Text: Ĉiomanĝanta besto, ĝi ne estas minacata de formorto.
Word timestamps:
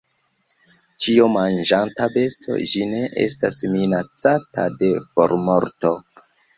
Ĉiomanĝanta 1.05 2.09
besto, 2.17 2.59
ĝi 2.73 2.89
ne 2.95 3.05
estas 3.29 3.63
minacata 3.77 4.69
de 4.85 4.93
formorto. 5.09 5.99